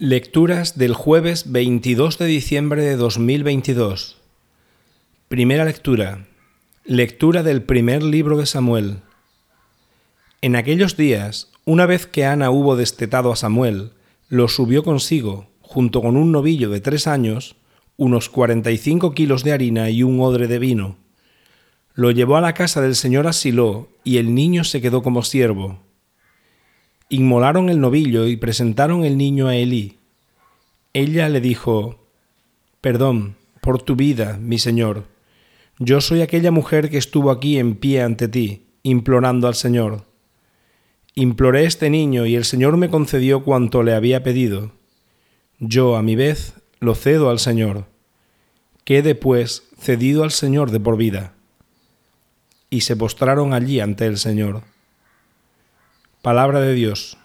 [0.00, 4.16] Lecturas del jueves 22 de diciembre de 2022.
[5.28, 6.26] Primera lectura.
[6.84, 9.02] Lectura del primer libro de Samuel.
[10.42, 13.92] En aquellos días, una vez que Ana hubo destetado a Samuel,
[14.28, 17.54] lo subió consigo, junto con un novillo de tres años,
[17.96, 20.96] unos cuarenta y cinco kilos de harina y un odre de vino.
[21.94, 25.83] Lo llevó a la casa del señor Asiló, y el niño se quedó como siervo.
[27.08, 29.98] Inmolaron el novillo y presentaron el niño a Elí.
[30.92, 31.98] Ella le dijo,
[32.80, 35.04] Perdón por tu vida, mi señor.
[35.78, 40.04] Yo soy aquella mujer que estuvo aquí en pie ante ti, implorando al Señor.
[41.14, 44.72] Imploré este niño y el Señor me concedió cuanto le había pedido.
[45.58, 47.86] Yo, a mi vez, lo cedo al Señor.
[48.84, 51.32] Quede, pues, cedido al Señor de por vida.
[52.70, 54.62] Y se postraron allí ante el Señor.
[56.24, 57.18] Palabra de Dios.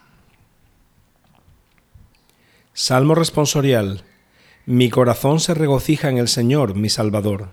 [2.74, 4.02] Salmo responsorial.
[4.66, 7.48] Mi corazón se regocija en el Señor, mi Salvador.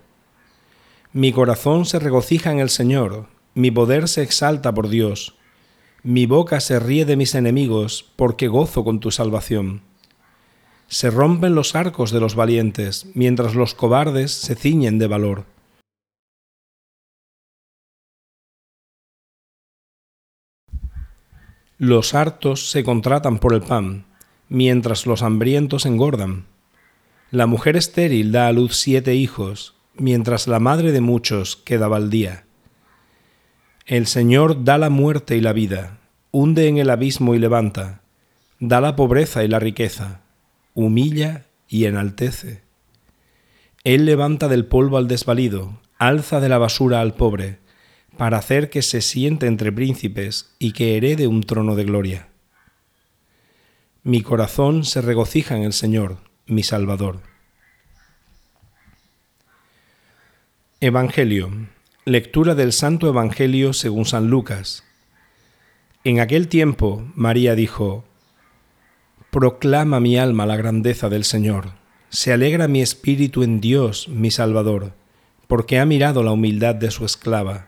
[1.14, 5.36] Mi corazón se regocija en el Señor, mi poder se exalta por Dios.
[6.04, 9.84] Mi boca se ríe de mis enemigos, porque gozo con tu salvación.
[10.88, 15.46] Se rompen los arcos de los valientes, mientras los cobardes se ciñen de valor.
[21.80, 24.06] Los hartos se contratan por el pan,
[24.50, 26.46] mientras los hambrientos engordan.
[27.30, 32.46] La mujer estéril da a luz siete hijos, mientras la madre de muchos queda baldía.
[33.86, 36.00] El Señor da la muerte y la vida,
[36.32, 38.02] hunde en el abismo y levanta,
[38.60, 40.22] da la pobreza y la riqueza,
[40.74, 42.64] humilla y enaltece.
[43.84, 47.60] Él levanta del polvo al desvalido, alza de la basura al pobre,
[48.18, 52.28] para hacer que se siente entre príncipes y que herede un trono de gloria.
[54.04, 57.22] Mi corazón se regocija en el Señor, mi Salvador.
[60.80, 61.52] Evangelio.
[62.06, 64.84] Lectura del Santo Evangelio según San Lucas.
[66.04, 68.06] En aquel tiempo María dijo,
[69.30, 71.74] Proclama mi alma la grandeza del Señor,
[72.10, 74.94] se alegra mi espíritu en Dios, mi Salvador,
[75.48, 77.68] porque ha mirado la humildad de su esclava.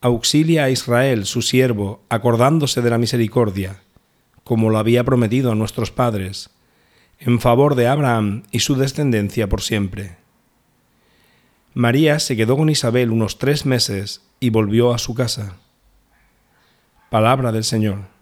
[0.00, 3.80] auxilia a Israel, su siervo, acordándose de la misericordia,
[4.44, 6.50] como lo había prometido a nuestros padres,
[7.18, 10.16] en favor de Abraham y su descendencia por siempre.
[11.74, 15.56] María se quedó con Isabel unos tres meses y volvió a su casa.
[17.10, 18.15] Palabra del Señor.